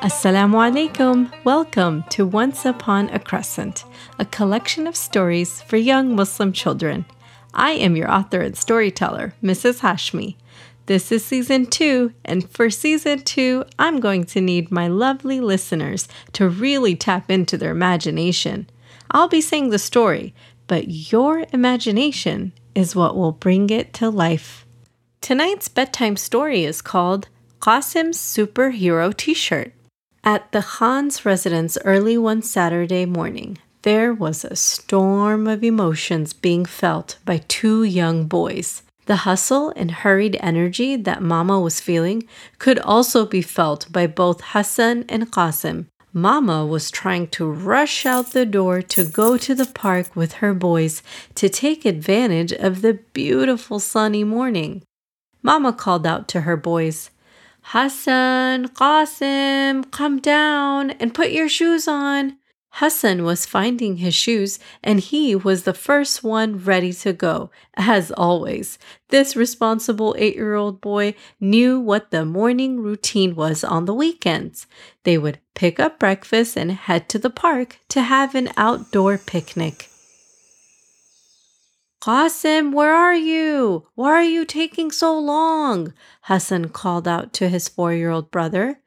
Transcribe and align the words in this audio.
Assalamu 0.00 0.56
alaikum. 0.56 1.30
Welcome 1.44 2.04
to 2.08 2.24
Once 2.24 2.64
Upon 2.64 3.10
a 3.10 3.18
Crescent, 3.18 3.84
a 4.18 4.24
collection 4.24 4.86
of 4.86 4.96
stories 4.96 5.60
for 5.60 5.76
young 5.76 6.16
Muslim 6.16 6.54
children. 6.54 7.04
I 7.52 7.72
am 7.72 7.96
your 7.96 8.10
author 8.10 8.40
and 8.40 8.56
storyteller, 8.56 9.34
Mrs. 9.42 9.80
Hashmi. 9.80 10.36
This 10.86 11.12
is 11.12 11.22
season 11.22 11.66
two, 11.66 12.14
and 12.24 12.48
for 12.48 12.70
season 12.70 13.20
two, 13.24 13.66
I'm 13.78 14.00
going 14.00 14.24
to 14.24 14.40
need 14.40 14.70
my 14.70 14.88
lovely 14.88 15.38
listeners 15.38 16.08
to 16.32 16.48
really 16.48 16.96
tap 16.96 17.30
into 17.30 17.58
their 17.58 17.70
imagination. 17.70 18.70
I'll 19.10 19.28
be 19.28 19.42
saying 19.42 19.68
the 19.68 19.78
story, 19.78 20.32
but 20.66 21.12
your 21.12 21.44
imagination 21.52 22.54
is 22.74 22.96
what 22.96 23.16
will 23.16 23.32
bring 23.32 23.68
it 23.68 23.92
to 23.94 24.08
life. 24.08 24.64
Tonight's 25.20 25.68
bedtime 25.68 26.16
story 26.16 26.64
is 26.64 26.80
called 26.80 27.28
Qasim's 27.60 28.16
Superhero 28.16 29.14
T 29.14 29.34
shirt. 29.34 29.74
At 30.22 30.52
the 30.52 30.60
Khan's 30.60 31.24
residence 31.24 31.78
early 31.82 32.18
one 32.18 32.42
Saturday 32.42 33.06
morning, 33.06 33.56
there 33.82 34.12
was 34.12 34.44
a 34.44 34.54
storm 34.54 35.46
of 35.46 35.64
emotions 35.64 36.34
being 36.34 36.66
felt 36.66 37.16
by 37.24 37.38
two 37.48 37.84
young 37.84 38.26
boys. 38.26 38.82
The 39.06 39.24
hustle 39.24 39.72
and 39.76 39.90
hurried 39.90 40.36
energy 40.40 40.94
that 40.94 41.22
Mama 41.22 41.58
was 41.58 41.80
feeling 41.80 42.28
could 42.58 42.78
also 42.80 43.24
be 43.24 43.40
felt 43.40 43.90
by 43.90 44.06
both 44.06 44.42
Hassan 44.42 45.06
and 45.08 45.32
Qasim. 45.32 45.86
Mama 46.12 46.66
was 46.66 46.90
trying 46.90 47.28
to 47.28 47.50
rush 47.50 48.04
out 48.04 48.32
the 48.32 48.44
door 48.44 48.82
to 48.82 49.04
go 49.04 49.38
to 49.38 49.54
the 49.54 49.64
park 49.64 50.14
with 50.14 50.34
her 50.34 50.52
boys 50.52 51.02
to 51.36 51.48
take 51.48 51.86
advantage 51.86 52.52
of 52.52 52.82
the 52.82 52.98
beautiful 53.14 53.80
sunny 53.80 54.24
morning. 54.24 54.82
Mama 55.42 55.72
called 55.72 56.06
out 56.06 56.28
to 56.28 56.42
her 56.42 56.58
boys, 56.58 57.10
Hassan, 57.62 58.68
Qasim, 58.68 59.90
come 59.90 60.18
down 60.18 60.90
and 60.92 61.14
put 61.14 61.30
your 61.30 61.48
shoes 61.48 61.86
on. 61.86 62.36
Hassan 62.74 63.24
was 63.24 63.46
finding 63.46 63.96
his 63.96 64.14
shoes 64.14 64.58
and 64.82 65.00
he 65.00 65.34
was 65.34 65.64
the 65.64 65.74
first 65.74 66.22
one 66.22 66.56
ready 66.58 66.92
to 66.92 67.12
go. 67.12 67.50
As 67.76 68.12
always, 68.12 68.78
this 69.08 69.34
responsible 69.34 70.14
eight 70.18 70.36
year 70.36 70.54
old 70.54 70.80
boy 70.80 71.14
knew 71.40 71.80
what 71.80 72.10
the 72.10 72.24
morning 72.24 72.80
routine 72.80 73.34
was 73.34 73.64
on 73.64 73.84
the 73.86 73.94
weekends. 73.94 74.66
They 75.02 75.18
would 75.18 75.40
pick 75.54 75.80
up 75.80 75.98
breakfast 75.98 76.56
and 76.56 76.72
head 76.72 77.08
to 77.10 77.18
the 77.18 77.30
park 77.30 77.78
to 77.88 78.02
have 78.02 78.34
an 78.34 78.50
outdoor 78.56 79.18
picnic. 79.18 79.89
Qasim, 82.00 82.72
where 82.72 82.94
are 82.94 83.14
you? 83.14 83.86
Why 83.94 84.12
are 84.12 84.22
you 84.22 84.46
taking 84.46 84.90
so 84.90 85.18
long? 85.18 85.92
Hassan 86.22 86.70
called 86.70 87.06
out 87.06 87.34
to 87.34 87.48
his 87.50 87.68
four 87.68 87.92
year 87.92 88.10
old 88.10 88.30
brother. 88.30 88.80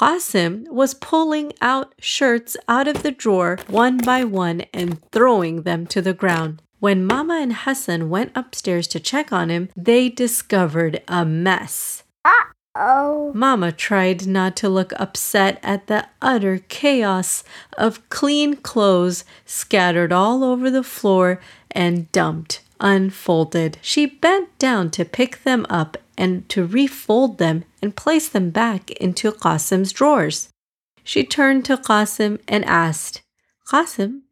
Qasim 0.00 0.68
was 0.68 0.94
pulling 0.94 1.52
out 1.60 1.94
shirts 2.00 2.56
out 2.68 2.88
of 2.88 3.04
the 3.04 3.12
drawer 3.12 3.58
one 3.68 3.98
by 3.98 4.24
one 4.24 4.62
and 4.74 5.00
throwing 5.12 5.62
them 5.62 5.86
to 5.86 6.02
the 6.02 6.14
ground. 6.14 6.60
When 6.80 7.04
Mama 7.04 7.34
and 7.34 7.52
Hassan 7.52 8.10
went 8.10 8.32
upstairs 8.34 8.88
to 8.88 9.00
check 9.00 9.32
on 9.32 9.50
him, 9.50 9.68
they 9.76 10.08
discovered 10.08 11.02
a 11.06 11.24
mess. 11.24 12.02
Uh-oh. 12.24 13.32
Mama 13.34 13.72
tried 13.72 14.26
not 14.26 14.56
to 14.56 14.68
look 14.68 14.92
upset 14.96 15.58
at 15.62 15.88
the 15.88 16.06
utter 16.22 16.58
chaos 16.68 17.42
of 17.76 18.08
clean 18.08 18.54
clothes 18.56 19.24
scattered 19.44 20.12
all 20.12 20.44
over 20.44 20.70
the 20.70 20.84
floor 20.84 21.40
and 21.70 22.10
dumped, 22.12 22.62
unfolded. 22.80 23.78
She 23.82 24.06
bent 24.06 24.56
down 24.58 24.90
to 24.92 25.04
pick 25.04 25.42
them 25.44 25.66
up 25.68 25.96
and 26.16 26.48
to 26.48 26.66
refold 26.66 27.38
them 27.38 27.64
and 27.80 27.94
place 27.96 28.28
them 28.28 28.50
back 28.50 28.90
into 28.92 29.32
Qasim's 29.32 29.92
drawers. 29.92 30.48
She 31.04 31.24
turned 31.24 31.64
to 31.66 31.76
Qasim 31.76 32.40
and 32.48 32.64
asked, 32.64 33.22
Qasim, 33.70 34.22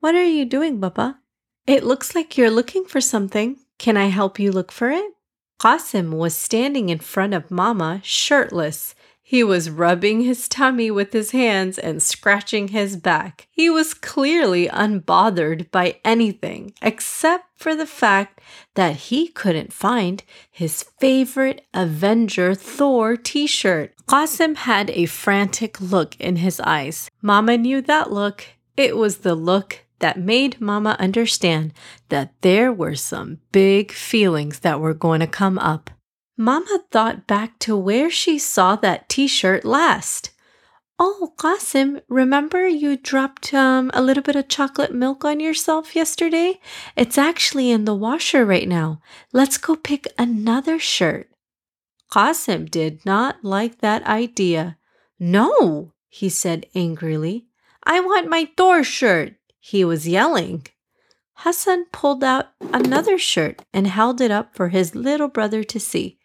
what 0.00 0.14
are 0.14 0.24
you 0.24 0.44
doing, 0.44 0.80
Baba? 0.80 1.18
It 1.66 1.84
looks 1.84 2.14
like 2.14 2.36
you're 2.36 2.50
looking 2.50 2.84
for 2.84 3.00
something. 3.00 3.56
Can 3.78 3.96
I 3.96 4.06
help 4.06 4.38
you 4.38 4.52
look 4.52 4.70
for 4.70 4.90
it? 4.90 5.12
Qasim 5.60 6.12
was 6.12 6.36
standing 6.36 6.90
in 6.90 6.98
front 6.98 7.32
of 7.32 7.50
Mama, 7.50 8.00
shirtless, 8.04 8.94
he 9.28 9.42
was 9.42 9.70
rubbing 9.70 10.20
his 10.20 10.46
tummy 10.46 10.88
with 10.88 11.12
his 11.12 11.32
hands 11.32 11.80
and 11.80 12.00
scratching 12.00 12.68
his 12.68 12.96
back. 12.96 13.48
He 13.50 13.68
was 13.68 13.92
clearly 13.92 14.68
unbothered 14.68 15.68
by 15.72 15.98
anything 16.04 16.72
except 16.80 17.46
for 17.56 17.74
the 17.74 17.88
fact 17.88 18.40
that 18.74 18.94
he 18.94 19.26
couldn't 19.26 19.72
find 19.72 20.22
his 20.48 20.84
favorite 21.00 21.66
Avenger 21.74 22.54
Thor 22.54 23.16
t 23.16 23.48
shirt. 23.48 23.92
Qasim 24.06 24.54
had 24.58 24.90
a 24.90 25.06
frantic 25.06 25.80
look 25.80 26.14
in 26.20 26.36
his 26.36 26.60
eyes. 26.60 27.10
Mama 27.20 27.58
knew 27.58 27.82
that 27.82 28.12
look. 28.12 28.44
It 28.76 28.96
was 28.96 29.18
the 29.18 29.34
look 29.34 29.84
that 29.98 30.20
made 30.20 30.60
Mama 30.60 30.94
understand 31.00 31.72
that 32.10 32.32
there 32.42 32.72
were 32.72 32.94
some 32.94 33.38
big 33.50 33.90
feelings 33.90 34.60
that 34.60 34.78
were 34.78 34.94
going 34.94 35.18
to 35.18 35.26
come 35.26 35.58
up. 35.58 35.90
Mama 36.36 36.80
thought 36.90 37.26
back 37.26 37.58
to 37.60 37.76
where 37.76 38.10
she 38.10 38.38
saw 38.38 38.76
that 38.76 39.08
t 39.08 39.26
shirt 39.26 39.64
last. 39.64 40.30
Oh, 40.98 41.34
Qasim, 41.36 42.02
remember 42.08 42.66
you 42.66 42.96
dropped 42.96 43.52
um, 43.52 43.90
a 43.92 44.02
little 44.02 44.22
bit 44.22 44.36
of 44.36 44.48
chocolate 44.48 44.94
milk 44.94 45.24
on 45.24 45.40
yourself 45.40 45.94
yesterday? 45.94 46.58
It's 46.96 47.18
actually 47.18 47.70
in 47.70 47.84
the 47.84 47.94
washer 47.94 48.46
right 48.46 48.68
now. 48.68 49.00
Let's 49.32 49.58
go 49.58 49.76
pick 49.76 50.06
another 50.18 50.78
shirt. 50.78 51.30
Qasim 52.10 52.70
did 52.70 53.04
not 53.04 53.42
like 53.42 53.78
that 53.80 54.06
idea. 54.06 54.78
No, 55.18 55.92
he 56.08 56.28
said 56.28 56.66
angrily. 56.74 57.46
I 57.82 58.00
want 58.00 58.28
my 58.28 58.48
Thor 58.56 58.82
shirt. 58.82 59.34
He 59.58 59.84
was 59.84 60.08
yelling. 60.08 60.66
Hassan 61.40 61.86
pulled 61.92 62.24
out 62.24 62.46
another 62.72 63.18
shirt 63.18 63.60
and 63.72 63.86
held 63.86 64.22
it 64.22 64.30
up 64.30 64.54
for 64.54 64.68
his 64.68 64.94
little 64.94 65.28
brother 65.28 65.62
to 65.64 65.78
see. 65.78 66.15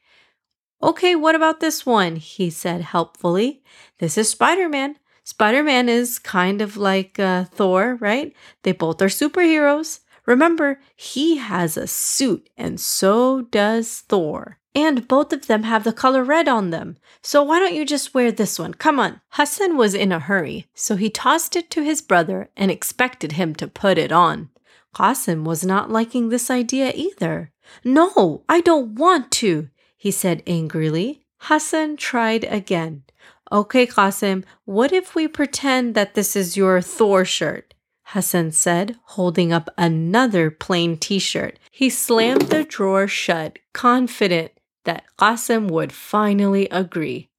Okay, 0.84 1.16
what 1.16 1.36
about 1.36 1.60
this 1.60 1.86
one? 1.86 2.16
He 2.16 2.50
said 2.50 2.82
helpfully. 2.82 3.62
This 4.00 4.18
is 4.18 4.30
Spider 4.30 4.68
Man. 4.68 4.98
Spider 5.24 5.62
Man 5.62 5.88
is 5.88 6.18
kind 6.18 6.60
of 6.60 6.76
like 6.76 7.20
uh, 7.20 7.46
Thor, 7.46 7.98
right? 8.00 8.34
They 8.64 8.72
both 8.72 9.00
are 9.02 9.06
superheroes. 9.06 10.00
Remember, 10.26 10.80
he 10.96 11.38
has 11.38 11.78
a 11.78 11.86
suit, 11.86 12.50
and 12.58 12.80
so 12.80 13.42
does 13.42 14.00
Thor. 14.08 14.58
And 14.74 15.08
both 15.08 15.32
of 15.34 15.46
them 15.46 15.64
have 15.64 15.84
the 15.84 15.94
color 15.94 16.24
red 16.24 16.48
on 16.48 16.72
them. 16.72 16.98
So 17.22 17.44
why 17.44 17.60
don't 17.60 17.76
you 17.76 17.86
just 17.86 18.16
wear 18.16 18.32
this 18.32 18.58
one? 18.58 18.74
Come 18.74 19.00
on. 19.00 19.22
Hassan 19.32 19.78
was 19.78 19.94
in 19.94 20.12
a 20.12 20.20
hurry, 20.20 20.68
so 20.74 20.96
he 20.96 21.10
tossed 21.10 21.56
it 21.56 21.70
to 21.72 21.84
his 21.84 22.02
brother 22.02 22.50
and 22.58 22.72
expected 22.72 23.34
him 23.34 23.54
to 23.56 23.68
put 23.68 24.00
it 24.00 24.12
on. 24.12 24.50
Qasim 24.96 25.44
was 25.44 25.64
not 25.64 25.92
liking 25.92 26.30
this 26.30 26.50
idea 26.50 26.92
either. 26.96 27.52
No, 27.84 28.44
I 28.50 28.62
don't 28.62 28.96
want 28.96 29.32
to 29.34 29.70
he 30.02 30.10
said 30.10 30.42
angrily. 30.48 31.22
Hassan 31.42 31.96
tried 31.96 32.44
again. 32.46 33.04
Okay, 33.52 33.86
Qasim, 33.86 34.44
what 34.66 34.92
if 34.92 35.14
we 35.14 35.28
pretend 35.28 35.94
that 35.94 36.16
this 36.16 36.36
is 36.36 36.58
your 36.58 36.82
Thor 36.82 37.24
shirt? 37.24 37.76
Hassan 38.06 38.52
said, 38.52 38.96
holding 39.14 39.54
up 39.54 39.70
another 39.78 40.50
plain 40.50 40.98
t 40.98 41.20
shirt. 41.20 41.60
He 41.70 41.92
slammed 41.92 42.48
the 42.50 42.64
drawer 42.64 43.08
shut, 43.08 43.60
confident 43.74 44.54
that 44.86 45.04
Qasim 45.20 45.70
would 45.70 45.94
finally 45.94 46.68
agree. 46.70 47.30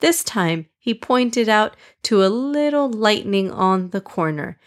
This 0.00 0.24
time, 0.24 0.64
he 0.78 0.94
pointed 0.94 1.46
out 1.46 1.76
to 2.04 2.24
a 2.24 2.32
little 2.32 2.90
lightning 2.90 3.50
on 3.50 3.90
the 3.90 4.00
corner. 4.00 4.58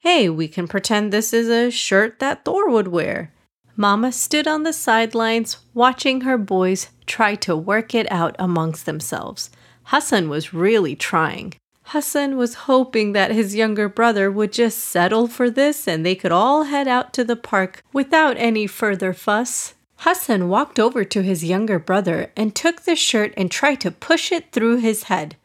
Hey, 0.00 0.28
we 0.28 0.48
can 0.48 0.68
pretend 0.68 1.14
this 1.14 1.32
is 1.32 1.48
a 1.48 1.70
shirt 1.70 2.18
that 2.18 2.44
Thor 2.44 2.68
would 2.68 2.88
wear. 2.88 3.32
Mama 3.76 4.12
stood 4.12 4.46
on 4.46 4.62
the 4.62 4.72
sidelines 4.72 5.58
watching 5.74 6.22
her 6.22 6.36
boys 6.36 6.88
try 7.06 7.34
to 7.36 7.56
work 7.56 7.94
it 7.94 8.10
out 8.10 8.36
amongst 8.38 8.86
themselves. 8.86 9.50
Hassan 9.84 10.28
was 10.28 10.54
really 10.54 10.94
trying. 10.94 11.54
Hassan 11.84 12.36
was 12.36 12.70
hoping 12.70 13.14
that 13.14 13.32
his 13.32 13.56
younger 13.56 13.88
brother 13.88 14.30
would 14.30 14.52
just 14.52 14.78
settle 14.78 15.26
for 15.26 15.50
this 15.50 15.88
and 15.88 16.06
they 16.06 16.14
could 16.14 16.30
all 16.30 16.64
head 16.64 16.86
out 16.86 17.12
to 17.14 17.24
the 17.24 17.34
park 17.34 17.82
without 17.92 18.36
any 18.36 18.66
further 18.66 19.12
fuss. 19.12 19.74
Hassan 19.96 20.48
walked 20.48 20.78
over 20.78 21.04
to 21.04 21.22
his 21.22 21.42
younger 21.42 21.78
brother 21.78 22.30
and 22.36 22.54
took 22.54 22.82
the 22.82 22.94
shirt 22.94 23.34
and 23.36 23.50
tried 23.50 23.80
to 23.80 23.90
push 23.90 24.30
it 24.30 24.52
through 24.52 24.76
his 24.76 25.04
head. 25.04 25.36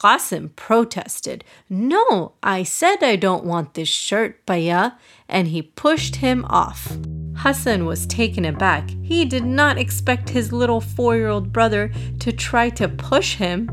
Qasim 0.00 0.56
protested. 0.56 1.44
No, 1.68 2.32
I 2.42 2.62
said 2.62 3.02
I 3.02 3.16
don't 3.16 3.44
want 3.44 3.74
this 3.74 3.88
shirt, 3.88 4.44
Baya, 4.46 4.92
and 5.28 5.48
he 5.48 5.60
pushed 5.60 6.16
him 6.16 6.46
off. 6.48 6.96
Hassan 7.42 7.86
was 7.86 8.04
taken 8.04 8.44
aback. 8.44 8.90
He 9.02 9.24
did 9.24 9.46
not 9.46 9.78
expect 9.78 10.28
his 10.28 10.52
little 10.52 10.82
four 10.82 11.16
year 11.16 11.28
old 11.28 11.54
brother 11.54 11.90
to 12.18 12.32
try 12.32 12.68
to 12.68 12.86
push 12.86 13.36
him. 13.36 13.70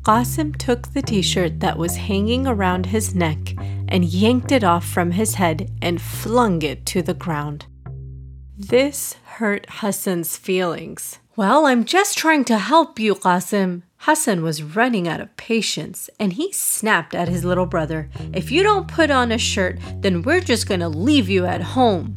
Qasim 0.00 0.56
took 0.56 0.94
the 0.94 1.02
t 1.02 1.20
shirt 1.20 1.60
that 1.60 1.76
was 1.76 1.96
hanging 1.96 2.46
around 2.46 2.86
his 2.86 3.14
neck 3.14 3.54
and 3.86 4.06
yanked 4.06 4.50
it 4.50 4.64
off 4.64 4.86
from 4.88 5.10
his 5.10 5.34
head 5.34 5.70
and 5.82 6.00
flung 6.00 6.62
it 6.62 6.86
to 6.86 7.02
the 7.02 7.12
ground. 7.12 7.66
This 8.56 9.16
hurt 9.24 9.66
Hassan's 9.68 10.38
feelings. 10.38 11.18
Well, 11.36 11.66
I'm 11.66 11.84
just 11.84 12.16
trying 12.16 12.46
to 12.46 12.56
help 12.56 12.98
you, 12.98 13.14
Qasim, 13.14 13.82
Hassan 13.98 14.42
was 14.42 14.62
running 14.62 15.06
out 15.06 15.20
of 15.20 15.36
patience 15.36 16.08
and 16.18 16.32
he 16.32 16.50
snapped 16.50 17.14
at 17.14 17.28
his 17.28 17.44
little 17.44 17.66
brother, 17.66 18.08
If 18.32 18.50
you 18.50 18.62
don't 18.62 18.88
put 18.88 19.10
on 19.10 19.32
a 19.32 19.36
shirt, 19.36 19.78
then 20.00 20.22
we're 20.22 20.40
just 20.40 20.66
gonna 20.66 20.88
leave 20.88 21.28
you 21.28 21.44
at 21.44 21.60
home. 21.76 22.16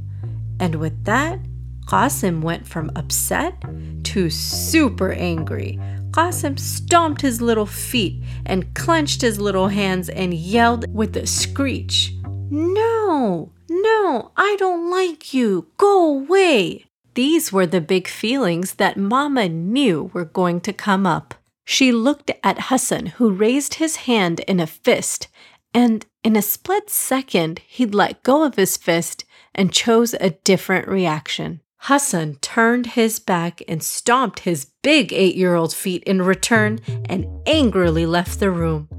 And 0.60 0.76
with 0.76 1.06
that, 1.06 1.40
Qasim 1.86 2.42
went 2.42 2.68
from 2.68 2.92
upset 2.96 3.64
to 4.04 4.30
super 4.30 5.12
angry. 5.12 5.80
Qasim 6.12 6.60
stomped 6.60 7.22
his 7.22 7.42
little 7.42 7.66
feet 7.66 8.24
and 8.46 8.74
clenched 8.76 9.22
his 9.22 9.40
little 9.40 9.70
hands 9.70 10.10
and 10.10 10.34
yelled 10.34 10.86
with 10.94 11.16
a 11.16 11.26
screech, 11.26 12.14
No, 12.50 13.52
no, 13.70 14.32
I 14.36 14.56
don't 14.60 14.90
like 14.92 15.34
you. 15.34 15.68
Go 15.78 16.20
away. 16.20 16.86
These 17.16 17.52
were 17.52 17.68
the 17.68 17.82
big 17.82 18.08
feelings 18.08 18.76
that 18.76 18.98
Mama 18.98 19.50
knew 19.50 20.12
were 20.14 20.26
going 20.26 20.62
to 20.62 20.74
come 20.74 21.06
up. 21.06 21.34
She 21.66 21.92
looked 21.92 22.32
at 22.44 22.64
Hassan, 22.70 23.08
who 23.18 23.32
raised 23.32 23.76
his 23.76 24.08
hand 24.08 24.40
in 24.42 24.60
a 24.60 24.68
fist, 24.68 25.28
and 25.74 26.06
in 26.24 26.36
a 26.36 26.42
split 26.42 26.90
second, 26.90 27.60
he'd 27.68 27.94
let 27.94 28.24
go 28.24 28.44
of 28.44 28.56
his 28.56 28.78
fist 28.78 29.26
and 29.54 29.72
chose 29.72 30.14
a 30.16 30.32
different 30.32 30.88
reaction. 30.88 31.62
Hassan 31.84 32.36
turned 32.42 32.88
his 32.88 33.20
back 33.20 33.62
and 33.68 33.82
stomped 33.82 34.40
his 34.40 34.72
big 34.84 35.14
eight 35.14 35.36
year 35.36 35.56
old 35.56 35.74
feet 35.74 36.04
in 36.04 36.22
return 36.22 36.80
and 37.06 37.26
angrily 37.46 38.06
left 38.06 38.40
the 38.40 38.52
room. 38.52 38.90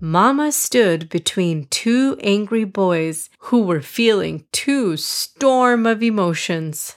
Mama 0.00 0.50
stood 0.50 1.08
between 1.08 1.66
two 1.66 2.16
angry 2.20 2.64
boys 2.64 3.30
who 3.38 3.62
were 3.62 3.80
feeling 3.80 4.44
two 4.52 4.96
storm 4.96 5.86
of 5.86 6.02
emotions. 6.02 6.96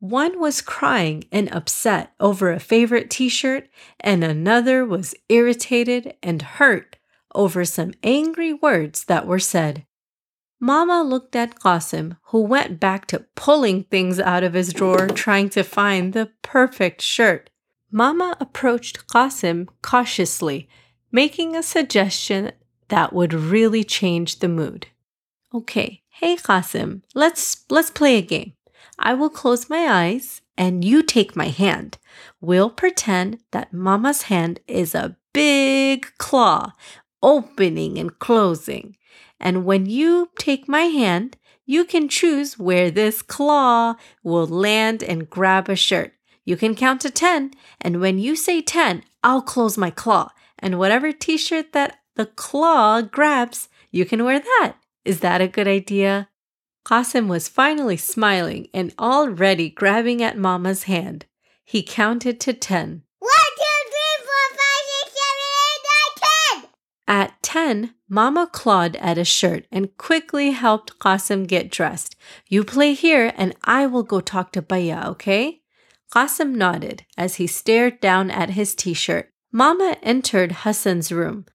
One 0.00 0.38
was 0.38 0.62
crying 0.62 1.24
and 1.32 1.52
upset 1.52 2.12
over 2.20 2.52
a 2.52 2.60
favorite 2.60 3.10
t 3.10 3.28
shirt, 3.28 3.68
and 4.00 4.22
another 4.22 4.84
was 4.84 5.14
irritated 5.28 6.14
and 6.22 6.40
hurt 6.40 6.96
over 7.34 7.64
some 7.64 7.92
angry 8.02 8.52
words 8.52 9.04
that 9.04 9.26
were 9.26 9.40
said. 9.40 9.84
Mama 10.60 11.02
looked 11.02 11.36
at 11.36 11.60
Qasim, 11.60 12.16
who 12.24 12.42
went 12.42 12.80
back 12.80 13.06
to 13.06 13.24
pulling 13.36 13.84
things 13.84 14.18
out 14.18 14.42
of 14.42 14.54
his 14.54 14.72
drawer 14.72 15.06
trying 15.06 15.48
to 15.50 15.62
find 15.62 16.12
the 16.12 16.30
perfect 16.42 17.00
shirt. 17.00 17.50
Mama 17.90 18.36
approached 18.40 19.06
Qasim 19.06 19.68
cautiously, 19.82 20.68
making 21.12 21.54
a 21.54 21.62
suggestion 21.62 22.52
that 22.88 23.12
would 23.12 23.32
really 23.32 23.84
change 23.84 24.40
the 24.40 24.48
mood. 24.48 24.88
Okay, 25.54 26.02
hey 26.10 26.36
Qasim, 26.36 27.02
let's 27.14 27.64
let's 27.70 27.90
play 27.90 28.16
a 28.16 28.22
game. 28.22 28.52
I 28.98 29.14
will 29.14 29.30
close 29.30 29.70
my 29.70 29.86
eyes 29.86 30.42
and 30.58 30.84
you 30.84 31.02
take 31.02 31.36
my 31.36 31.48
hand. 31.48 31.98
We'll 32.40 32.68
pretend 32.68 33.38
that 33.52 33.72
Mama's 33.72 34.22
hand 34.22 34.60
is 34.66 34.94
a 34.94 35.16
big 35.32 36.08
claw, 36.18 36.72
opening 37.22 37.96
and 37.96 38.18
closing. 38.18 38.96
And 39.40 39.64
when 39.64 39.86
you 39.86 40.30
take 40.38 40.68
my 40.68 40.82
hand, 40.82 41.36
you 41.66 41.84
can 41.84 42.08
choose 42.08 42.58
where 42.58 42.90
this 42.90 43.20
claw 43.22 43.96
will 44.22 44.46
land 44.46 45.02
and 45.02 45.28
grab 45.28 45.68
a 45.68 45.76
shirt. 45.76 46.14
You 46.44 46.56
can 46.56 46.74
count 46.74 47.02
to 47.02 47.10
10, 47.10 47.52
and 47.80 48.00
when 48.00 48.18
you 48.18 48.34
say 48.34 48.62
10, 48.62 49.04
I'll 49.22 49.42
close 49.42 49.76
my 49.76 49.90
claw. 49.90 50.30
And 50.58 50.78
whatever 50.78 51.12
t 51.12 51.36
shirt 51.36 51.72
that 51.72 51.98
the 52.16 52.24
claw 52.24 53.02
grabs, 53.02 53.68
you 53.90 54.06
can 54.06 54.24
wear 54.24 54.40
that. 54.40 54.76
Is 55.04 55.20
that 55.20 55.42
a 55.42 55.46
good 55.46 55.68
idea? 55.68 56.28
Qasim 56.86 57.28
was 57.28 57.48
finally 57.48 57.98
smiling 57.98 58.68
and 58.72 58.94
already 58.98 59.68
grabbing 59.68 60.22
at 60.22 60.38
Mama's 60.38 60.84
hand. 60.84 61.26
He 61.64 61.82
counted 61.82 62.40
to 62.40 62.54
ten. 62.54 63.02
One, 63.18 63.30
two, 63.58 63.90
three, 63.90 64.24
four, 64.24 64.46
five, 64.56 64.84
six, 64.88 65.12
seven, 65.20 65.48
eight, 65.60 65.82
nine, 65.90 66.62
ten. 66.62 66.70
At 67.06 67.37
10, 67.58 67.92
Mama 68.08 68.48
clawed 68.52 68.94
at 68.96 69.18
a 69.18 69.24
shirt 69.24 69.66
and 69.72 69.96
quickly 69.96 70.52
helped 70.52 70.96
Qasim 71.00 71.44
get 71.44 71.72
dressed. 71.72 72.14
You 72.46 72.62
play 72.62 72.94
here 72.94 73.32
and 73.36 73.52
I 73.64 73.84
will 73.84 74.04
go 74.04 74.20
talk 74.20 74.52
to 74.52 74.62
Baya, 74.62 75.08
okay? 75.08 75.62
Qasim 76.14 76.54
nodded 76.54 77.04
as 77.16 77.34
he 77.34 77.48
stared 77.48 78.00
down 78.00 78.30
at 78.30 78.50
his 78.50 78.76
t 78.76 78.94
shirt. 78.94 79.32
Mama 79.50 79.96
entered 80.04 80.62
Hassan's 80.62 81.10
room. 81.10 81.46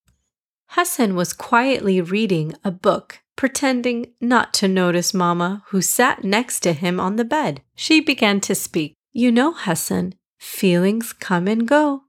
Hassan 0.71 1.15
was 1.15 1.31
quietly 1.31 2.01
reading 2.01 2.53
a 2.65 2.71
book 2.71 3.21
pretending 3.37 4.07
not 4.19 4.53
to 4.55 4.67
notice 4.67 5.13
Mama, 5.13 5.63
who 5.67 5.81
sat 5.81 6.25
next 6.25 6.59
to 6.63 6.73
him 6.73 6.99
on 6.99 7.15
the 7.15 7.23
bed. 7.37 7.61
She 7.75 8.01
began 8.01 8.41
to 8.41 8.55
speak. 8.55 8.93
You 9.13 9.31
know, 9.31 9.53
Hassan, 9.53 10.15
feelings 10.37 11.13
come 11.13 11.47
and 11.47 11.65
go. 11.65 12.03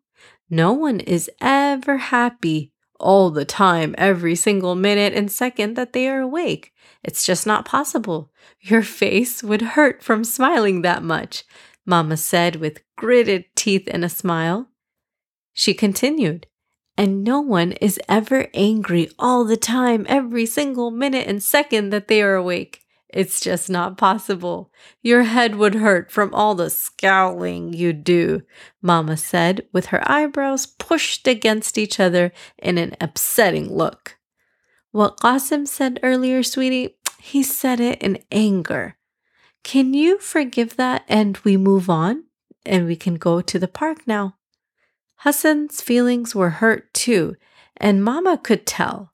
No 0.51 0.73
one 0.73 0.99
is 0.99 1.31
ever 1.41 1.99
happy 1.99 2.74
all 3.01 3.31
the 3.31 3.45
time, 3.45 3.95
every 3.99 4.35
single 4.35 4.75
minute 4.75 5.13
and 5.13 5.31
second 5.31 5.75
that 5.75 5.93
they 5.93 6.09
are 6.09 6.21
awake. 6.21 6.73
It's 7.03 7.27
just 7.27 7.47
not 7.47 7.65
possible. 7.65 8.31
Your 8.61 8.83
face 9.03 9.43
would 9.43 9.63
hurt 9.63 10.03
from 10.03 10.25
smiling 10.25 10.83
that 10.83 11.03
much, 11.03 11.45
Mama 11.87 12.17
said 12.17 12.57
with 12.57 12.83
gritted 12.97 13.45
teeth 13.55 13.89
and 13.91 14.05
a 14.05 14.09
smile. 14.09 14.69
She 15.53 15.75
continued, 15.75 16.47
and 16.97 17.23
no 17.23 17.41
one 17.41 17.73
is 17.73 18.01
ever 18.09 18.49
angry 18.55 19.11
all 19.19 19.45
the 19.45 19.57
time, 19.57 20.07
every 20.09 20.47
single 20.47 20.91
minute 20.91 21.27
and 21.27 21.43
second 21.43 21.91
that 21.91 22.09
they 22.09 22.23
are 22.23 22.35
awake. 22.35 22.84
It's 23.15 23.39
just 23.41 23.71
not 23.71 23.97
possible. 23.97 24.73
Your 25.01 25.23
head 25.23 25.55
would 25.55 25.77
hurt 25.77 26.11
from 26.11 26.35
all 26.35 26.57
the 26.57 26.69
scowling 26.69 27.73
you 27.73 27.93
do, 27.93 28.43
Mama 28.83 29.17
said, 29.17 29.69
with 29.73 29.87
her 29.87 30.03
eyebrows 30.11 30.67
pushed 30.67 31.29
against 31.29 31.79
each 31.79 32.01
other 32.01 32.33
in 32.59 32.77
an 32.77 32.97
upsetting 33.01 33.73
look. 33.73 34.19
What 34.91 35.19
Qasim 35.19 35.69
said 35.69 36.01
earlier, 36.03 36.43
sweetie, 36.43 36.97
he 37.21 37.45
said 37.45 37.79
it 37.79 38.03
in 38.03 38.19
anger. 38.33 38.97
Can 39.63 39.95
you 39.95 40.19
forgive 40.19 40.75
that 40.75 41.05
and 41.09 41.39
we 41.45 41.57
move 41.57 41.89
on? 41.89 42.25
And 42.67 42.85
we 42.85 42.97
can 42.97 43.15
go 43.15 43.41
to 43.41 43.59
the 43.61 43.69
park 43.69 44.09
now. 44.09 44.39
Hassan's 45.23 45.81
feelings 45.81 46.35
were 46.35 46.51
hurt 46.51 46.93
too, 46.93 47.37
and 47.77 48.03
Mama 48.03 48.39
could 48.43 48.67
tell. 48.67 49.13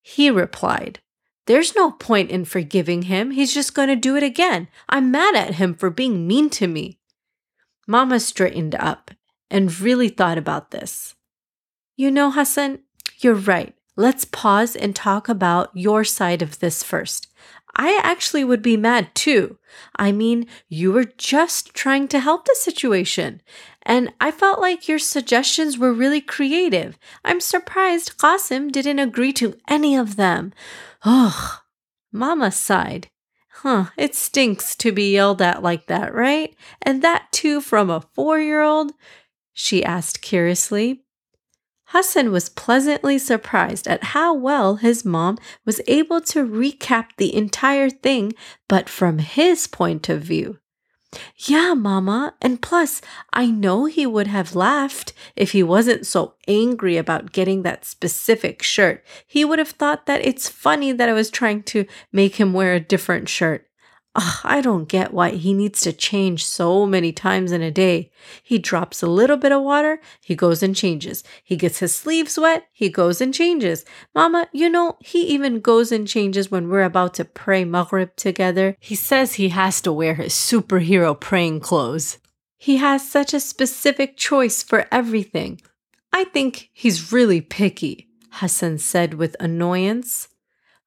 He 0.00 0.30
replied, 0.30 1.00
There's 1.50 1.74
no 1.74 1.90
point 1.90 2.30
in 2.30 2.44
forgiving 2.44 3.02
him. 3.02 3.32
He's 3.32 3.52
just 3.52 3.74
going 3.74 3.88
to 3.88 3.96
do 3.96 4.14
it 4.14 4.22
again. 4.22 4.68
I'm 4.88 5.10
mad 5.10 5.34
at 5.34 5.56
him 5.56 5.74
for 5.74 5.90
being 5.90 6.28
mean 6.28 6.48
to 6.50 6.68
me. 6.68 7.00
Mama 7.88 8.20
straightened 8.20 8.76
up 8.76 9.10
and 9.50 9.80
really 9.80 10.08
thought 10.08 10.38
about 10.38 10.70
this. 10.70 11.16
You 11.96 12.12
know, 12.12 12.30
Hassan, 12.30 12.78
you're 13.18 13.34
right. 13.34 13.74
Let's 13.96 14.24
pause 14.24 14.76
and 14.76 14.94
talk 14.94 15.28
about 15.28 15.72
your 15.74 16.04
side 16.04 16.40
of 16.40 16.60
this 16.60 16.84
first. 16.84 17.26
I 17.76 18.00
actually 18.02 18.44
would 18.44 18.62
be 18.62 18.76
mad 18.76 19.14
too. 19.14 19.58
I 19.96 20.12
mean, 20.12 20.46
you 20.68 20.92
were 20.92 21.04
just 21.04 21.74
trying 21.74 22.08
to 22.08 22.20
help 22.20 22.44
the 22.44 22.56
situation. 22.58 23.40
And 23.82 24.12
I 24.20 24.30
felt 24.30 24.60
like 24.60 24.88
your 24.88 24.98
suggestions 24.98 25.78
were 25.78 25.92
really 25.92 26.20
creative. 26.20 26.98
I'm 27.24 27.40
surprised 27.40 28.18
Qasim 28.18 28.70
didn't 28.72 28.98
agree 28.98 29.32
to 29.34 29.56
any 29.68 29.96
of 29.96 30.16
them. 30.16 30.52
Ugh. 31.04 31.60
Mama 32.12 32.50
sighed. 32.50 33.08
Huh, 33.62 33.86
it 33.96 34.14
stinks 34.14 34.74
to 34.76 34.90
be 34.90 35.12
yelled 35.12 35.42
at 35.42 35.62
like 35.62 35.86
that, 35.86 36.14
right? 36.14 36.54
And 36.82 37.02
that 37.02 37.30
too 37.30 37.60
from 37.60 37.90
a 37.90 38.00
four 38.14 38.40
year 38.40 38.62
old? 38.62 38.92
She 39.52 39.84
asked 39.84 40.22
curiously. 40.22 41.04
Hassan 41.92 42.30
was 42.30 42.48
pleasantly 42.48 43.18
surprised 43.18 43.88
at 43.88 44.04
how 44.14 44.32
well 44.32 44.76
his 44.76 45.04
mom 45.04 45.38
was 45.64 45.80
able 45.88 46.20
to 46.20 46.46
recap 46.46 47.08
the 47.16 47.34
entire 47.34 47.90
thing, 47.90 48.32
but 48.68 48.88
from 48.88 49.18
his 49.18 49.66
point 49.66 50.08
of 50.08 50.22
view. 50.22 50.58
Yeah, 51.36 51.74
Mama. 51.74 52.34
And 52.40 52.62
plus, 52.62 53.02
I 53.32 53.46
know 53.46 53.86
he 53.86 54.06
would 54.06 54.28
have 54.28 54.54
laughed 54.54 55.12
if 55.34 55.50
he 55.50 55.64
wasn't 55.64 56.06
so 56.06 56.34
angry 56.46 56.96
about 56.96 57.32
getting 57.32 57.62
that 57.62 57.84
specific 57.84 58.62
shirt. 58.62 59.04
He 59.26 59.44
would 59.44 59.58
have 59.58 59.70
thought 59.70 60.06
that 60.06 60.24
it's 60.24 60.48
funny 60.48 60.92
that 60.92 61.08
I 61.08 61.12
was 61.12 61.30
trying 61.30 61.64
to 61.64 61.86
make 62.12 62.36
him 62.36 62.52
wear 62.52 62.74
a 62.74 62.80
different 62.80 63.28
shirt. 63.28 63.66
Ugh, 64.16 64.40
I 64.42 64.60
don't 64.60 64.88
get 64.88 65.14
why 65.14 65.30
he 65.30 65.54
needs 65.54 65.82
to 65.82 65.92
change 65.92 66.44
so 66.44 66.84
many 66.84 67.12
times 67.12 67.52
in 67.52 67.62
a 67.62 67.70
day. 67.70 68.10
He 68.42 68.58
drops 68.58 69.02
a 69.02 69.06
little 69.06 69.36
bit 69.36 69.52
of 69.52 69.62
water, 69.62 70.00
he 70.20 70.34
goes 70.34 70.64
and 70.64 70.74
changes. 70.74 71.22
He 71.44 71.56
gets 71.56 71.78
his 71.78 71.94
sleeves 71.94 72.36
wet, 72.36 72.66
he 72.72 72.88
goes 72.88 73.20
and 73.20 73.32
changes. 73.32 73.84
Mama, 74.12 74.48
you 74.52 74.68
know, 74.68 74.96
he 75.00 75.22
even 75.28 75.60
goes 75.60 75.92
and 75.92 76.08
changes 76.08 76.50
when 76.50 76.68
we're 76.68 76.82
about 76.82 77.14
to 77.14 77.24
pray 77.24 77.64
Maghrib 77.64 78.16
together. 78.16 78.76
He 78.80 78.96
says 78.96 79.34
he 79.34 79.50
has 79.50 79.80
to 79.82 79.92
wear 79.92 80.14
his 80.14 80.32
superhero 80.32 81.18
praying 81.18 81.60
clothes. 81.60 82.18
He 82.58 82.78
has 82.78 83.08
such 83.08 83.32
a 83.32 83.40
specific 83.40 84.16
choice 84.16 84.60
for 84.60 84.86
everything. 84.90 85.60
I 86.12 86.24
think 86.24 86.68
he's 86.72 87.12
really 87.12 87.40
picky, 87.40 88.08
Hassan 88.32 88.78
said 88.78 89.14
with 89.14 89.36
annoyance. 89.38 90.28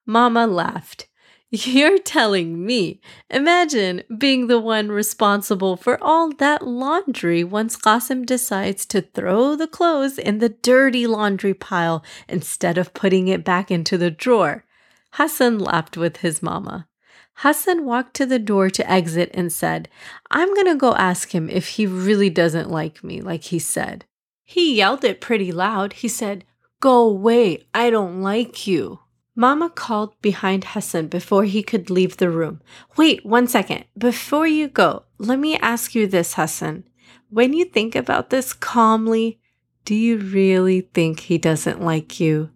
Mama 0.05 0.45
laughed. 0.45 1.07
You're 1.55 1.99
telling 1.99 2.65
me. 2.65 2.99
Imagine 3.29 4.01
being 4.17 4.47
the 4.47 4.57
one 4.57 4.89
responsible 4.89 5.77
for 5.77 6.03
all 6.03 6.31
that 6.37 6.65
laundry 6.65 7.43
once 7.43 7.77
Qasim 7.77 8.25
decides 8.25 8.87
to 8.87 9.01
throw 9.01 9.55
the 9.55 9.67
clothes 9.67 10.17
in 10.17 10.39
the 10.39 10.49
dirty 10.49 11.05
laundry 11.05 11.53
pile 11.53 12.03
instead 12.27 12.79
of 12.79 12.95
putting 12.95 13.27
it 13.27 13.43
back 13.45 13.69
into 13.69 13.99
the 13.99 14.09
drawer. 14.09 14.65
Hassan 15.11 15.59
laughed 15.59 15.95
with 15.95 16.17
his 16.17 16.41
mama. 16.41 16.87
Hassan 17.35 17.85
walked 17.85 18.15
to 18.15 18.25
the 18.25 18.39
door 18.39 18.71
to 18.71 18.89
exit 18.89 19.29
and 19.35 19.53
said, 19.53 19.89
I'm 20.31 20.55
going 20.55 20.65
to 20.65 20.75
go 20.75 20.95
ask 20.95 21.35
him 21.35 21.51
if 21.51 21.67
he 21.67 21.85
really 21.85 22.31
doesn't 22.31 22.71
like 22.71 23.03
me, 23.03 23.21
like 23.21 23.43
he 23.43 23.59
said. 23.59 24.05
He 24.43 24.77
yelled 24.77 25.03
it 25.03 25.21
pretty 25.21 25.51
loud. 25.51 25.93
He 25.93 26.07
said, 26.07 26.45
Go 26.79 27.03
away, 27.03 27.67
I 27.75 27.91
don't 27.91 28.23
like 28.23 28.65
you. 28.65 29.01
Mama 29.35 29.69
called 29.69 30.13
behind 30.21 30.63
Hassan 30.63 31.07
before 31.07 31.43
he 31.43 31.63
could 31.63 31.89
leave 31.89 32.17
the 32.17 32.29
room. 32.29 32.61
Wait 32.97 33.25
one 33.25 33.47
second. 33.47 33.85
Before 33.97 34.45
you 34.45 34.67
go, 34.67 35.03
let 35.17 35.39
me 35.39 35.57
ask 35.57 35.95
you 35.95 36.05
this, 36.05 36.35
Hassan. 36.35 36.83
When 37.29 37.53
you 37.53 37.65
think 37.65 37.95
about 37.95 38.29
this 38.29 38.53
calmly, 38.53 39.39
do 39.85 39.95
you 39.95 40.17
really 40.17 40.81
think 40.81 41.21
he 41.21 41.37
doesn't 41.37 41.81
like 41.81 42.19
you? 42.19 42.51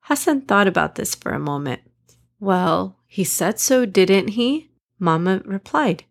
Hassan 0.00 0.42
thought 0.42 0.66
about 0.66 0.96
this 0.96 1.14
for 1.14 1.32
a 1.32 1.38
moment. 1.38 1.80
Well, 2.38 2.98
he 3.06 3.24
said 3.24 3.58
so, 3.58 3.86
didn't 3.86 4.28
he? 4.28 4.70
Mama 4.98 5.42
replied. 5.44 6.04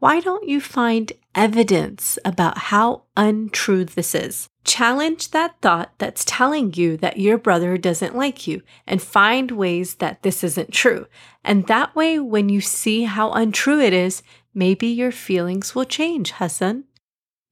Why 0.00 0.20
don't 0.20 0.48
you 0.48 0.60
find 0.60 1.12
evidence 1.34 2.20
about 2.24 2.58
how 2.58 3.02
untrue 3.16 3.84
this 3.84 4.14
is? 4.14 4.48
Challenge 4.64 5.30
that 5.32 5.56
thought 5.60 5.92
that's 5.98 6.24
telling 6.24 6.74
you 6.74 6.96
that 6.98 7.18
your 7.18 7.36
brother 7.36 7.76
doesn't 7.76 8.14
like 8.14 8.46
you 8.46 8.62
and 8.86 9.02
find 9.02 9.50
ways 9.50 9.96
that 9.96 10.22
this 10.22 10.44
isn't 10.44 10.72
true. 10.72 11.06
And 11.42 11.66
that 11.66 11.96
way, 11.96 12.20
when 12.20 12.48
you 12.48 12.60
see 12.60 13.04
how 13.04 13.32
untrue 13.32 13.80
it 13.80 13.92
is, 13.92 14.22
maybe 14.54 14.86
your 14.86 15.10
feelings 15.10 15.74
will 15.74 15.84
change, 15.84 16.30
Hassan. 16.32 16.84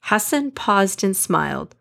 Hassan 0.02 0.52
paused 0.52 1.02
and 1.02 1.16
smiled. 1.16 1.74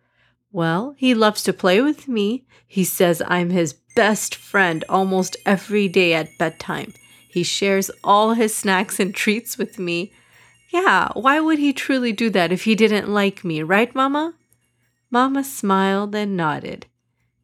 Well, 0.51 0.95
he 0.97 1.13
loves 1.13 1.43
to 1.43 1.53
play 1.53 1.79
with 1.79 2.07
me. 2.07 2.45
He 2.65 2.85
says 2.85 3.21
I'm 3.27 3.51
his 3.51 3.73
best 3.95 4.33
friend 4.33 4.83
almost 4.89 5.37
every 5.45 5.87
day 5.87 6.15
at 6.15 6.37
bedtime. 6.39 6.93
He 7.29 7.43
shares 7.43 7.91
all 8.03 8.33
his 8.33 8.55
snacks 8.55 8.99
and 8.99 9.13
treats 9.13 9.59
with 9.59 9.77
me. 9.77 10.11
Yeah, 10.75 11.07
why 11.13 11.39
would 11.39 11.57
he 11.57 11.71
truly 11.71 12.11
do 12.11 12.29
that 12.31 12.51
if 12.51 12.65
he 12.65 12.75
didn't 12.75 13.07
like 13.07 13.45
me, 13.45 13.63
right, 13.63 13.95
Mama? 13.95 14.33
Mama 15.09 15.41
smiled 15.41 16.13
and 16.13 16.35
nodded. 16.35 16.85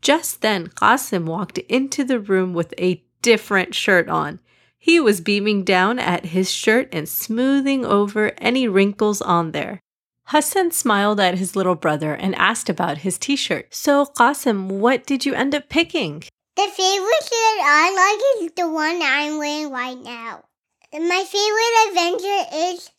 Just 0.01 0.41
then, 0.41 0.67
Qasim 0.67 1.23
walked 1.23 1.57
into 1.59 2.03
the 2.03 2.19
room 2.19 2.53
with 2.53 2.73
a 2.77 3.01
different 3.21 3.73
shirt 3.73 4.09
on. 4.09 4.39
He 4.77 4.99
was 4.99 5.21
beaming 5.21 5.63
down 5.63 5.97
at 5.97 6.25
his 6.25 6.51
shirt 6.51 6.89
and 6.91 7.07
smoothing 7.07 7.85
over 7.85 8.33
any 8.37 8.67
wrinkles 8.67 9.21
on 9.21 9.53
there. 9.53 9.79
Hassan 10.25 10.71
smiled 10.71 11.21
at 11.21 11.37
his 11.37 11.55
little 11.55 11.75
brother 11.75 12.13
and 12.13 12.35
asked 12.35 12.67
about 12.67 12.97
his 12.97 13.17
t 13.17 13.37
shirt. 13.37 13.73
So, 13.73 14.07
Qasim, 14.07 14.67
what 14.67 15.05
did 15.05 15.25
you 15.25 15.33
end 15.33 15.55
up 15.55 15.69
picking? 15.69 16.25
The 16.57 16.67
favorite 16.67 17.23
shirt 17.23 17.59
I 17.63 17.95
like 17.95 18.43
is 18.43 18.51
the 18.57 18.69
one 18.69 18.99
I'm 19.01 19.37
wearing 19.37 19.71
right 19.71 19.97
now. 19.97 20.43
My 20.91 21.23
favorite 21.23 21.91
Avenger 21.91 22.73
is 22.73 22.89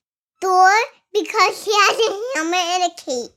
Thor 0.43 0.73
because 1.13 1.65
he 1.65 1.71
has 1.73 1.99
a 1.99 2.39
helmet 2.39 2.57
and 2.57 2.93
a 2.93 2.95
cape. 3.01 3.31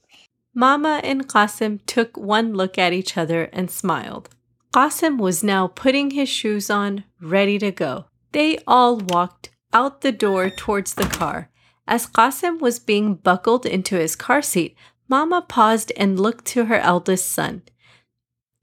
Mama 0.55 1.01
and 1.03 1.27
Qasim 1.27 1.79
took 1.85 2.17
one 2.17 2.53
look 2.53 2.79
at 2.79 2.93
each 2.93 3.15
other 3.15 3.43
and 3.53 3.69
smiled. 3.69 4.29
Qasim 4.73 5.19
was 5.19 5.43
now 5.43 5.67
putting 5.67 6.11
his 6.11 6.29
shoes 6.29 6.71
on, 6.71 7.03
ready 7.21 7.59
to 7.59 7.71
go. 7.71 8.05
They 8.31 8.57
all 8.65 8.97
walked 8.97 9.51
out 9.71 10.01
the 10.01 10.11
door 10.11 10.49
towards 10.49 10.95
the 10.95 11.05
car. 11.05 11.51
As 11.87 12.07
Qasim 12.07 12.59
was 12.59 12.79
being 12.79 13.13
buckled 13.13 13.67
into 13.67 13.97
his 13.97 14.15
car 14.15 14.41
seat, 14.41 14.75
Mama 15.07 15.45
paused 15.47 15.91
and 15.95 16.19
looked 16.19 16.45
to 16.45 16.65
her 16.65 16.79
eldest 16.79 17.31
son. 17.31 17.61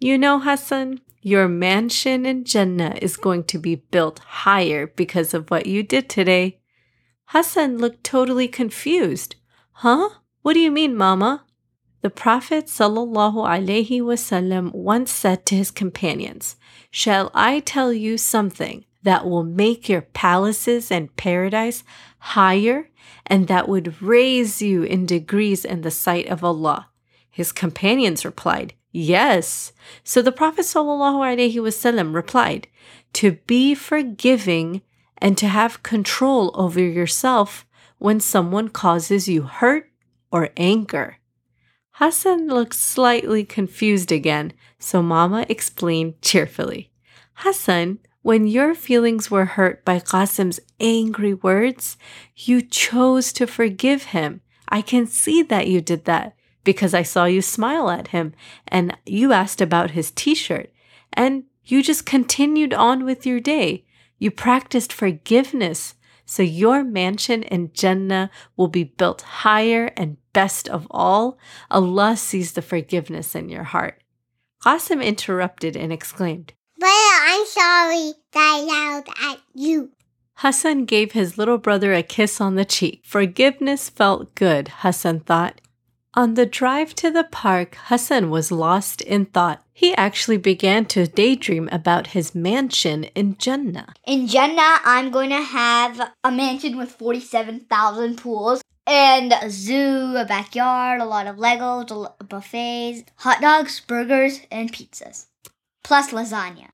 You 0.01 0.19
know, 0.19 0.41
Hassan, 0.41 1.01
your 1.21 1.47
mansion 1.47 2.27
in 2.27 2.43
Jannah 2.45 2.97
is 3.01 3.17
going 3.17 3.45
to 3.45 3.59
be 3.61 3.77
built 3.77 4.19
higher 4.19 4.89
because 4.89 5.33
of 5.33 5.49
what 5.51 5.67
you 5.67 5.85
did 5.85 6.11
today. 6.11 6.59
Hassan 7.33 7.79
looked 7.79 8.05
totally 8.05 8.47
confused. 8.47 9.37
Huh? 9.77 10.11
What 10.43 10.53
do 10.53 10.61
you 10.61 10.71
mean, 10.71 10.95
Mama? 10.95 11.47
The 12.03 12.11
Prophet 12.11 12.67
ﷺ 12.67 14.75
once 14.75 15.11
said 15.11 15.47
to 15.47 15.57
his 15.57 15.71
companions, 15.71 16.57
Shall 16.91 17.31
I 17.33 17.61
tell 17.61 17.91
you 17.91 18.19
something 18.19 18.85
that 19.03 19.25
will 19.25 19.45
make 19.45 19.89
your 19.89 20.03
palaces 20.03 20.91
and 20.91 21.17
paradise 21.17 21.85
higher 22.19 22.91
and 23.25 23.49
that 23.49 23.67
would 23.67 24.03
raise 24.03 24.61
you 24.61 24.83
in 24.83 25.07
degrees 25.07 25.65
in 25.65 25.81
the 25.81 25.91
sight 25.91 26.27
of 26.27 26.45
Allah? 26.45 26.91
His 27.31 27.51
companions 27.51 28.27
replied, 28.27 28.75
Yes. 28.91 29.73
So 30.05 30.21
the 30.21 30.33
Prophet 30.33 30.67
ﷺ 30.67 32.15
replied, 32.15 32.69
To 33.15 33.33
be 33.47 33.75
forgiving 33.75 34.83
and 35.23 35.38
to 35.38 35.47
have 35.47 35.85
control 35.85 36.50
over 36.52 36.81
yourself 36.81 37.64
when 37.99 38.19
someone 38.19 38.69
causes 38.69 39.29
you 39.29 39.43
hurt 39.43 39.88
or 40.33 40.50
anger. 40.57 41.19
Hassan 41.93 42.49
looked 42.49 42.75
slightly 42.75 43.45
confused 43.45 44.11
again, 44.11 44.52
so 44.81 45.00
Mama 45.00 45.47
explained 45.49 46.21
cheerfully. 46.23 46.91
Hassan, 47.35 48.00
when 48.23 48.49
your 48.49 48.75
feelings 48.75 49.31
were 49.31 49.45
hurt 49.45 49.85
by 49.85 50.00
Qasim's 50.00 50.59
angry 50.81 51.35
words, 51.35 51.97
you 52.35 52.61
chose 52.61 53.33
to 53.35 53.47
forgive 53.47 54.05
him. 54.07 54.41
I 54.69 54.83
can 54.83 55.07
see 55.07 55.41
that 55.45 55.69
you 55.69 55.81
did 55.81 56.05
that 56.07 56.35
because 56.64 56.95
I 56.95 57.05
saw 57.05 57.26
you 57.26 57.43
smile 57.43 57.91
at 57.91 58.09
him 58.09 58.35
and 58.67 58.97
you 59.07 59.33
asked 59.33 59.61
about 59.61 59.93
his 59.93 60.11
t 60.11 60.35
shirt 60.35 60.73
and 61.12 61.45
you 61.64 61.81
just 61.81 62.07
continued 62.07 62.75
on 62.75 63.05
with 63.05 63.25
your 63.25 63.38
day. 63.38 63.85
You 64.23 64.31
practiced 64.31 64.93
forgiveness 64.93 65.97
so 66.25 66.45
your 66.45 66.85
mansion 66.85 67.43
in 67.43 67.73
Jannah 67.75 68.31
will 68.57 68.69
be 68.69 68.85
built 68.85 69.23
higher 69.23 69.87
and 69.97 70.17
best 70.33 70.69
of 70.69 70.87
all, 70.93 71.38
Allah 71.73 72.17
sees 72.17 72.52
the 72.52 72.62
forgiveness 72.62 73.35
in 73.35 73.49
your 73.49 73.64
heart. 73.64 74.00
Qasim 74.64 75.05
interrupted 75.05 75.76
and 75.76 75.93
exclaimed, 75.93 76.52
But 76.79 76.87
I'm 76.88 77.45
sorry 77.47 78.12
that 78.33 78.61
I 78.61 78.93
yelled 78.93 79.09
at 79.33 79.41
you. 79.55 79.91
Hassan 80.35 80.85
gave 80.85 81.11
his 81.11 81.37
little 81.37 81.59
brother 81.59 81.93
a 81.93 82.05
kiss 82.05 82.41
on 82.41 82.55
the 82.55 82.64
cheek. 82.64 83.02
Forgiveness 83.05 83.91
felt 83.91 84.37
good, 84.37 84.69
Hassan 84.69 85.19
thought. 85.19 85.61
On 86.14 86.35
the 86.35 86.45
drive 86.45 86.95
to 86.97 87.11
the 87.11 87.25
park, 87.25 87.75
Hassan 87.85 88.28
was 88.28 88.52
lost 88.52 89.00
in 89.00 89.25
thought. 89.25 89.64
He 89.73 89.95
actually 89.95 90.37
began 90.37 90.85
to 90.92 91.07
daydream 91.07 91.71
about 91.73 92.09
his 92.09 92.35
mansion 92.35 93.04
in 93.14 93.38
Jannah. 93.38 93.95
In 94.07 94.26
Jannah, 94.26 94.81
I'm 94.85 95.11
going 95.11 95.31
to 95.31 95.40
have 95.40 96.12
a 96.23 96.31
mansion 96.31 96.76
with 96.76 96.92
47,000 96.92 98.19
pools 98.19 98.61
and 98.87 99.33
a 99.33 99.49
zoo, 99.49 100.14
a 100.19 100.26
backyard, 100.26 101.00
a 101.00 101.07
lot 101.07 101.26
of 101.26 101.37
Legos, 101.37 102.12
buffets, 102.28 103.04
hot 103.16 103.40
dogs, 103.40 103.81
burgers, 103.81 104.40
and 104.50 104.71
pizzas. 104.71 105.28
Plus 105.83 106.11
lasagna. 106.11 106.69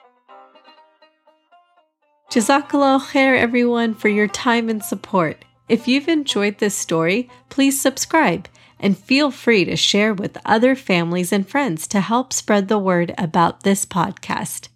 Jazakallah 2.28 3.00
khair, 3.12 3.38
everyone, 3.38 3.94
for 3.94 4.08
your 4.08 4.26
time 4.26 4.68
and 4.68 4.82
support. 4.82 5.44
If 5.68 5.86
you've 5.86 6.08
enjoyed 6.08 6.58
this 6.58 6.74
story, 6.74 7.30
please 7.50 7.80
subscribe 7.80 8.48
and 8.80 8.98
feel 8.98 9.30
free 9.30 9.64
to 9.64 9.76
share 9.76 10.14
with 10.14 10.38
other 10.44 10.74
families 10.74 11.32
and 11.32 11.48
friends 11.48 11.86
to 11.88 12.00
help 12.00 12.32
spread 12.32 12.68
the 12.68 12.78
word 12.78 13.14
about 13.18 13.62
this 13.62 13.84
podcast. 13.84 14.68